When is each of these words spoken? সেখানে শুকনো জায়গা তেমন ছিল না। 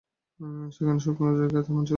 সেখানে 0.71 0.99
শুকনো 0.99 1.31
জায়গা 1.37 1.59
তেমন 1.61 1.83
ছিল 1.83 1.85
না। 1.85 1.89